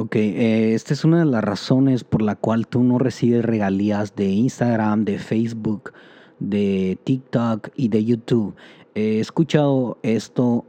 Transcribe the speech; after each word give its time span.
Ok, 0.00 0.14
eh, 0.14 0.74
esta 0.74 0.94
es 0.94 1.04
una 1.04 1.18
de 1.18 1.24
las 1.24 1.42
razones 1.42 2.04
por 2.04 2.22
la 2.22 2.36
cual 2.36 2.68
tú 2.68 2.84
no 2.84 3.00
recibes 3.00 3.44
regalías 3.44 4.14
de 4.14 4.26
Instagram, 4.26 5.04
de 5.04 5.18
Facebook, 5.18 5.92
de 6.38 6.96
TikTok 7.02 7.70
y 7.74 7.88
de 7.88 8.04
YouTube. 8.04 8.54
He 8.94 9.18
escuchado 9.18 9.98
esto 10.04 10.64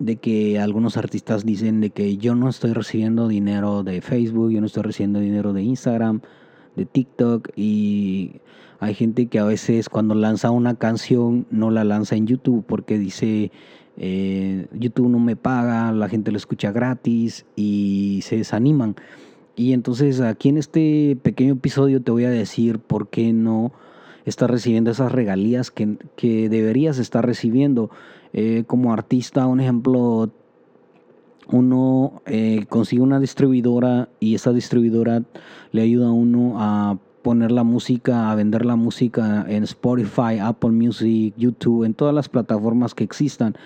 de 0.00 0.16
que 0.16 0.58
algunos 0.58 0.98
artistas 0.98 1.46
dicen 1.46 1.80
de 1.80 1.88
que 1.88 2.18
yo 2.18 2.34
no 2.34 2.50
estoy 2.50 2.74
recibiendo 2.74 3.26
dinero 3.26 3.84
de 3.84 4.02
Facebook, 4.02 4.50
yo 4.50 4.60
no 4.60 4.66
estoy 4.66 4.82
recibiendo 4.82 5.18
dinero 5.18 5.54
de 5.54 5.62
Instagram, 5.62 6.20
de 6.76 6.84
TikTok 6.84 7.52
y 7.56 8.42
hay 8.80 8.92
gente 8.92 9.28
que 9.28 9.38
a 9.38 9.44
veces 9.44 9.88
cuando 9.88 10.14
lanza 10.14 10.50
una 10.50 10.74
canción 10.74 11.46
no 11.50 11.70
la 11.70 11.84
lanza 11.84 12.16
en 12.16 12.26
YouTube 12.26 12.66
porque 12.66 12.98
dice 12.98 13.50
eh, 13.96 14.66
YouTube 14.72 15.08
no 15.08 15.18
me 15.18 15.36
paga, 15.36 15.92
la 15.92 16.08
gente 16.08 16.30
lo 16.30 16.36
escucha 16.36 16.72
gratis 16.72 17.46
y 17.56 18.20
se 18.22 18.36
desaniman. 18.36 18.96
Y 19.56 19.72
entonces 19.72 20.20
aquí 20.20 20.48
en 20.48 20.58
este 20.58 21.16
pequeño 21.22 21.54
episodio 21.54 22.02
te 22.02 22.10
voy 22.10 22.24
a 22.24 22.30
decir 22.30 22.80
por 22.80 23.08
qué 23.08 23.32
no 23.32 23.72
estás 24.24 24.50
recibiendo 24.50 24.90
esas 24.90 25.12
regalías 25.12 25.70
que, 25.70 26.48
deberías 26.48 26.98
estar 26.98 27.24
recibiendo. 27.24 27.90
Eh, 28.32 28.64
como 28.66 28.92
artista, 28.92 29.46
un 29.46 29.60
ejemplo, 29.60 30.30
uno 31.48 32.22
eh, 32.26 32.64
consigue 32.68 33.02
una 33.02 33.20
distribuidora 33.20 34.08
y 34.18 34.34
esa 34.34 34.52
distribuidora 34.52 35.22
le 35.70 35.82
ayuda 35.82 36.08
a 36.08 36.12
uno 36.12 36.54
a 36.56 36.98
poner 37.24 37.50
la 37.50 37.64
música, 37.64 38.30
a 38.30 38.34
vender 38.34 38.66
la 38.66 38.76
música 38.76 39.46
en 39.48 39.64
Spotify, 39.64 40.38
Apple 40.40 40.70
Music, 40.70 41.34
YouTube, 41.38 41.84
en 41.84 41.94
todas 41.94 42.14
las 42.14 42.28
plataformas 42.28 42.94
que 42.94 43.02
existan. 43.02 43.56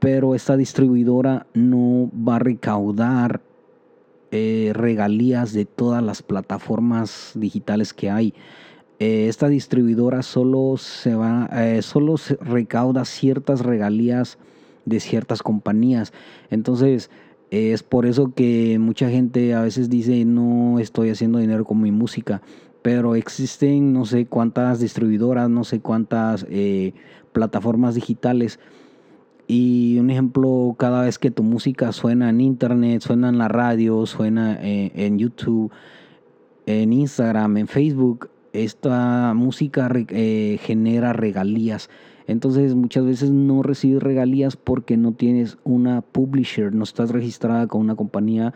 Pero 0.00 0.34
esta 0.34 0.56
distribuidora 0.56 1.46
no 1.52 2.10
va 2.16 2.36
a 2.36 2.38
recaudar 2.38 3.42
eh, 4.32 4.72
regalías 4.74 5.52
de 5.52 5.66
todas 5.66 6.02
las 6.02 6.22
plataformas 6.22 7.32
digitales 7.34 7.92
que 7.92 8.10
hay. 8.10 8.32
Eh, 8.98 9.28
esta 9.28 9.48
distribuidora 9.48 10.22
solo 10.22 10.78
se 10.78 11.14
va, 11.14 11.48
eh, 11.52 11.82
solo 11.82 12.14
recauda 12.40 13.04
ciertas 13.04 13.60
regalías 13.60 14.38
de 14.86 14.98
ciertas 14.98 15.42
compañías. 15.42 16.14
Entonces, 16.48 17.10
es 17.50 17.82
por 17.82 18.06
eso 18.06 18.32
que 18.34 18.78
mucha 18.78 19.10
gente 19.10 19.54
a 19.54 19.60
veces 19.60 19.90
dice 19.90 20.24
no 20.24 20.78
estoy 20.78 21.10
haciendo 21.10 21.38
dinero 21.38 21.66
con 21.66 21.80
mi 21.82 21.92
música 21.92 22.40
pero 22.84 23.14
existen 23.14 23.94
no 23.94 24.04
sé 24.04 24.26
cuántas 24.26 24.78
distribuidoras, 24.78 25.48
no 25.48 25.64
sé 25.64 25.80
cuántas 25.80 26.44
eh, 26.50 26.92
plataformas 27.32 27.94
digitales. 27.94 28.60
Y 29.46 29.96
un 29.98 30.10
ejemplo, 30.10 30.76
cada 30.78 31.00
vez 31.00 31.18
que 31.18 31.30
tu 31.30 31.42
música 31.44 31.92
suena 31.92 32.28
en 32.28 32.42
internet, 32.42 33.00
suena 33.00 33.30
en 33.30 33.38
la 33.38 33.48
radio, 33.48 34.04
suena 34.04 34.58
eh, 34.60 34.92
en, 34.96 35.18
YouTube, 35.18 35.72
en 36.66 36.92
Instagram, 36.92 37.56
en 37.56 37.68
Facebook, 37.68 38.28
esta 38.52 39.32
música 39.32 39.90
eh, 40.10 40.58
genera 40.60 41.14
regalías. 41.14 41.88
Entonces 42.26 42.74
muchas 42.74 43.06
veces 43.06 43.30
no 43.30 43.62
recibes 43.62 44.02
regalías 44.02 44.58
porque 44.58 44.98
no 44.98 45.12
tienes 45.12 45.56
una 45.64 46.02
publisher, 46.02 46.74
no 46.74 46.84
estás 46.84 47.12
registrada 47.12 47.66
con 47.66 47.80
una 47.80 47.96
compañía 47.96 48.52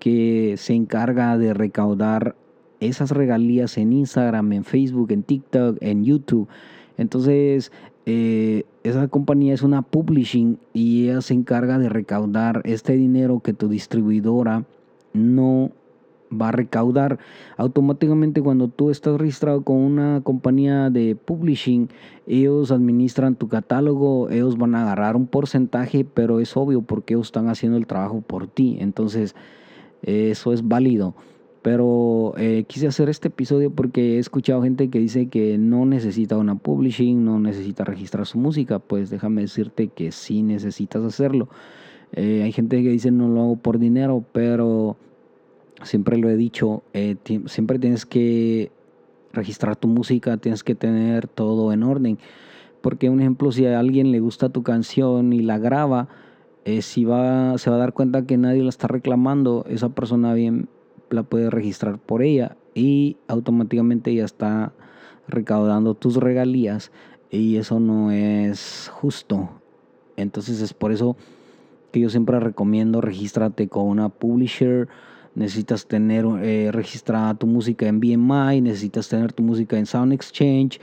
que 0.00 0.56
se 0.56 0.74
encarga 0.74 1.38
de 1.38 1.54
recaudar 1.54 2.34
esas 2.80 3.10
regalías 3.10 3.76
en 3.78 3.92
Instagram, 3.92 4.52
en 4.52 4.64
Facebook, 4.64 5.10
en 5.12 5.22
TikTok, 5.22 5.78
en 5.80 6.04
YouTube. 6.04 6.48
Entonces, 6.96 7.72
eh, 8.06 8.64
esa 8.84 9.08
compañía 9.08 9.54
es 9.54 9.62
una 9.62 9.82
publishing 9.82 10.58
y 10.72 11.08
ella 11.08 11.20
se 11.20 11.34
encarga 11.34 11.78
de 11.78 11.88
recaudar 11.88 12.62
este 12.64 12.94
dinero 12.94 13.40
que 13.40 13.52
tu 13.52 13.68
distribuidora 13.68 14.64
no 15.12 15.70
va 16.30 16.48
a 16.48 16.52
recaudar. 16.52 17.18
Automáticamente 17.56 18.42
cuando 18.42 18.68
tú 18.68 18.90
estás 18.90 19.18
registrado 19.18 19.62
con 19.62 19.76
una 19.76 20.20
compañía 20.22 20.90
de 20.90 21.16
publishing, 21.16 21.88
ellos 22.26 22.70
administran 22.70 23.34
tu 23.34 23.48
catálogo, 23.48 24.30
ellos 24.30 24.56
van 24.56 24.74
a 24.74 24.82
agarrar 24.82 25.16
un 25.16 25.26
porcentaje, 25.26 26.04
pero 26.04 26.40
es 26.40 26.56
obvio 26.56 26.82
porque 26.82 27.14
ellos 27.14 27.28
están 27.28 27.48
haciendo 27.48 27.78
el 27.78 27.86
trabajo 27.86 28.20
por 28.20 28.46
ti. 28.46 28.78
Entonces, 28.80 29.34
eso 30.02 30.52
es 30.52 30.66
válido. 30.66 31.14
Pero 31.62 32.34
eh, 32.36 32.64
quise 32.68 32.86
hacer 32.86 33.08
este 33.08 33.28
episodio 33.28 33.70
porque 33.70 34.16
he 34.16 34.18
escuchado 34.18 34.62
gente 34.62 34.90
que 34.90 35.00
dice 35.00 35.26
que 35.26 35.58
no 35.58 35.86
necesita 35.86 36.36
una 36.36 36.54
publishing, 36.54 37.24
no 37.24 37.40
necesita 37.40 37.84
registrar 37.84 38.26
su 38.26 38.38
música. 38.38 38.78
Pues 38.78 39.10
déjame 39.10 39.42
decirte 39.42 39.88
que 39.88 40.12
sí 40.12 40.42
necesitas 40.42 41.02
hacerlo. 41.02 41.48
Eh, 42.12 42.42
hay 42.44 42.52
gente 42.52 42.82
que 42.82 42.90
dice 42.90 43.10
no 43.10 43.28
lo 43.28 43.40
hago 43.42 43.56
por 43.56 43.78
dinero, 43.78 44.24
pero 44.32 44.96
siempre 45.82 46.16
lo 46.16 46.30
he 46.30 46.36
dicho, 46.36 46.82
eh, 46.92 47.16
siempre 47.46 47.78
tienes 47.78 48.06
que 48.06 48.72
registrar 49.32 49.76
tu 49.76 49.88
música, 49.88 50.36
tienes 50.38 50.62
que 50.62 50.74
tener 50.74 51.26
todo 51.26 51.72
en 51.72 51.82
orden. 51.82 52.18
Porque 52.80 53.10
un 53.10 53.20
ejemplo, 53.20 53.50
si 53.50 53.66
a 53.66 53.78
alguien 53.78 54.12
le 54.12 54.20
gusta 54.20 54.48
tu 54.48 54.62
canción 54.62 55.32
y 55.32 55.40
la 55.40 55.58
graba, 55.58 56.08
si 56.80 57.04
va, 57.04 57.56
se 57.58 57.70
va 57.70 57.76
a 57.76 57.78
dar 57.78 57.94
cuenta 57.94 58.26
que 58.26 58.36
nadie 58.36 58.62
la 58.62 58.68
está 58.68 58.88
reclamando, 58.88 59.64
esa 59.68 59.88
persona 59.88 60.34
bien 60.34 60.68
la 61.10 61.22
puedes 61.22 61.50
registrar 61.50 61.98
por 61.98 62.22
ella 62.22 62.56
y 62.74 63.16
automáticamente 63.26 64.14
ya 64.14 64.24
está 64.24 64.72
recaudando 65.26 65.94
tus 65.94 66.16
regalías 66.16 66.90
y 67.30 67.56
eso 67.56 67.80
no 67.80 68.10
es 68.10 68.90
justo. 68.92 69.50
Entonces 70.16 70.60
es 70.60 70.72
por 70.74 70.92
eso 70.92 71.16
que 71.92 72.00
yo 72.00 72.10
siempre 72.10 72.40
recomiendo 72.40 73.00
regístrate 73.00 73.68
con 73.68 73.86
una 73.86 74.08
publisher. 74.08 74.88
Necesitas 75.34 75.86
tener 75.86 76.24
eh, 76.42 76.70
registrada 76.72 77.34
tu 77.34 77.46
música 77.46 77.86
en 77.86 78.00
BMI, 78.00 78.60
necesitas 78.60 79.08
tener 79.08 79.32
tu 79.32 79.42
música 79.42 79.78
en 79.78 79.86
Sound 79.86 80.12
Exchange, 80.12 80.80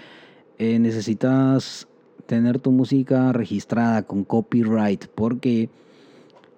eh, 0.57 0.79
necesitas 0.79 1.87
tener 2.25 2.59
tu 2.59 2.71
música 2.71 3.33
registrada 3.33 4.03
con 4.03 4.23
copyright 4.23 5.07
porque 5.13 5.69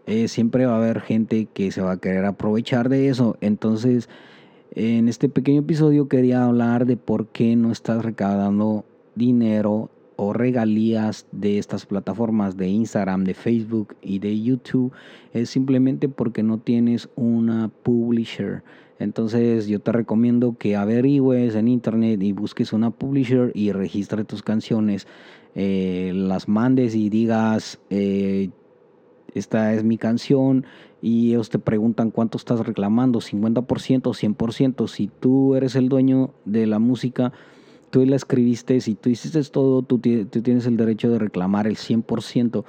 eh, 0.07 0.27
siempre 0.27 0.65
va 0.65 0.73
a 0.73 0.77
haber 0.77 1.01
gente 1.01 1.47
que 1.53 1.71
se 1.71 1.81
va 1.81 1.93
a 1.93 1.99
querer 1.99 2.25
aprovechar 2.25 2.89
de 2.89 3.09
eso. 3.09 3.37
Entonces, 3.41 4.09
en 4.71 5.09
este 5.09 5.29
pequeño 5.29 5.61
episodio 5.61 6.07
quería 6.07 6.45
hablar 6.45 6.85
de 6.85 6.97
por 6.97 7.27
qué 7.27 7.55
no 7.55 7.71
estás 7.71 8.03
recaudando 8.03 8.85
dinero 9.15 9.91
o 10.15 10.33
regalías 10.33 11.27
de 11.31 11.57
estas 11.59 11.85
plataformas 11.85 12.57
de 12.57 12.67
Instagram, 12.69 13.23
de 13.23 13.33
Facebook 13.33 13.95
y 14.01 14.19
de 14.19 14.41
YouTube. 14.41 14.93
Es 15.33 15.49
simplemente 15.49 16.09
porque 16.09 16.41
no 16.41 16.57
tienes 16.57 17.09
una 17.15 17.69
publisher. 17.83 18.63
Entonces 18.99 19.67
yo 19.67 19.79
te 19.79 19.91
recomiendo 19.91 20.57
que 20.57 20.75
averigües 20.75 21.55
en 21.55 21.67
internet 21.67 22.21
y 22.23 22.31
busques 22.31 22.73
una 22.73 22.91
publisher 22.91 23.51
y 23.53 23.71
registre 23.71 24.23
tus 24.23 24.41
canciones, 24.41 25.05
eh, 25.53 26.11
las 26.15 26.47
mandes 26.47 26.95
y 26.95 27.09
digas, 27.09 27.79
eh, 27.89 28.49
esta 29.37 29.73
es 29.73 29.83
mi 29.83 29.97
canción 29.97 30.65
y 31.01 31.29
ellos 31.29 31.49
te 31.49 31.59
preguntan 31.59 32.11
cuánto 32.11 32.37
estás 32.37 32.65
reclamando, 32.65 33.19
50%, 33.19 33.65
100%. 33.65 34.87
Si 34.87 35.07
tú 35.07 35.55
eres 35.55 35.75
el 35.75 35.89
dueño 35.89 36.31
de 36.45 36.67
la 36.67 36.79
música, 36.79 37.33
tú 37.89 38.05
la 38.05 38.15
escribiste, 38.15 38.81
si 38.81 38.95
tú 38.95 39.09
hiciste 39.09 39.41
todo, 39.43 39.81
tú, 39.81 39.99
tienes 39.99 40.65
el 40.65 40.77
derecho 40.77 41.09
de 41.09 41.19
reclamar 41.19 41.67
el 41.67 41.75
100% 41.77 42.63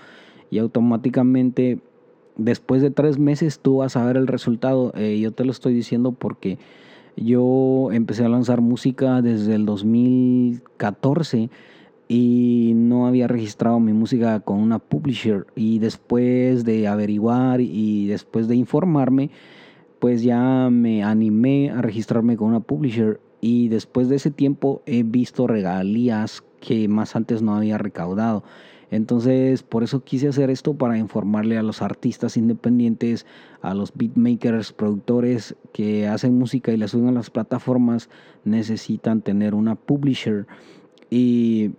y 0.50 0.58
automáticamente 0.58 1.80
después 2.36 2.82
de 2.82 2.90
tres 2.90 3.18
meses 3.18 3.58
tú 3.60 3.78
vas 3.78 3.96
a 3.96 4.04
ver 4.04 4.16
el 4.16 4.26
resultado. 4.26 4.92
Eh, 4.94 5.18
yo 5.20 5.32
te 5.32 5.44
lo 5.44 5.50
estoy 5.50 5.74
diciendo 5.74 6.12
porque 6.12 6.58
yo 7.16 7.90
empecé 7.92 8.24
a 8.24 8.28
lanzar 8.28 8.60
música 8.60 9.22
desde 9.22 9.54
el 9.54 9.66
2014 9.66 11.50
y 12.08 12.72
no 12.74 13.06
había 13.06 13.28
registrado 13.28 13.78
mi 13.80 13.92
música 13.92 14.40
con 14.40 14.58
una 14.58 14.78
publisher 14.78 15.46
y 15.54 15.78
después 15.78 16.64
de 16.64 16.88
averiguar 16.88 17.60
y 17.60 18.06
después 18.06 18.48
de 18.48 18.56
informarme 18.56 19.30
pues 19.98 20.22
ya 20.22 20.68
me 20.70 21.02
animé 21.02 21.70
a 21.70 21.82
registrarme 21.82 22.36
con 22.36 22.48
una 22.48 22.60
publisher 22.60 23.20
y 23.40 23.68
después 23.68 24.08
de 24.08 24.16
ese 24.16 24.30
tiempo 24.30 24.82
he 24.86 25.02
visto 25.02 25.46
regalías 25.46 26.42
que 26.60 26.88
más 26.88 27.16
antes 27.16 27.42
no 27.42 27.56
había 27.56 27.78
recaudado. 27.78 28.42
Entonces, 28.90 29.62
por 29.62 29.82
eso 29.82 30.02
quise 30.02 30.28
hacer 30.28 30.50
esto 30.50 30.74
para 30.74 30.96
informarle 30.96 31.58
a 31.58 31.62
los 31.62 31.82
artistas 31.82 32.36
independientes, 32.36 33.26
a 33.60 33.74
los 33.74 33.92
beatmakers, 33.94 34.72
productores 34.72 35.56
que 35.72 36.08
hacen 36.08 36.38
música 36.38 36.72
y 36.72 36.78
la 36.78 36.88
suben 36.88 37.08
a 37.08 37.12
las 37.12 37.28
plataformas, 37.28 38.08
necesitan 38.44 39.20
tener 39.20 39.54
una 39.54 39.74
publisher. 39.74 40.46
Y 41.10 41.72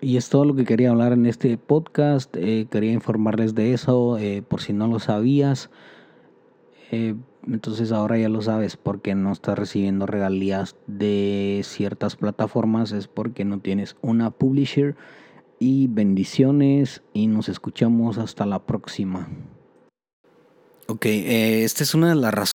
y 0.00 0.16
es 0.16 0.28
todo 0.28 0.44
lo 0.44 0.54
que 0.54 0.64
quería 0.64 0.90
hablar 0.90 1.12
en 1.12 1.26
este 1.26 1.56
podcast. 1.58 2.34
Eh, 2.36 2.66
quería 2.70 2.92
informarles 2.92 3.54
de 3.54 3.72
eso 3.72 4.18
eh, 4.18 4.42
por 4.46 4.60
si 4.60 4.72
no 4.72 4.86
lo 4.86 5.00
sabías. 5.00 5.70
Eh, 6.90 7.14
entonces 7.46 7.92
ahora 7.92 8.18
ya 8.18 8.28
lo 8.28 8.40
sabes 8.40 8.76
porque 8.76 9.14
no 9.14 9.32
estás 9.32 9.58
recibiendo 9.58 10.06
regalías 10.06 10.76
de 10.86 11.62
ciertas 11.64 12.16
plataformas. 12.16 12.92
Es 12.92 13.08
porque 13.08 13.44
no 13.44 13.60
tienes 13.60 13.96
una 14.00 14.30
publisher. 14.30 14.96
Y 15.60 15.88
bendiciones 15.88 17.02
y 17.12 17.26
nos 17.26 17.48
escuchamos 17.48 18.18
hasta 18.18 18.46
la 18.46 18.64
próxima. 18.64 19.28
Ok, 20.86 21.06
esta 21.06 21.82
es 21.82 21.94
una 21.94 22.10
de 22.10 22.14
las 22.14 22.32
razones 22.32 22.54